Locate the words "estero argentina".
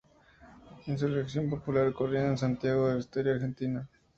3.01-3.87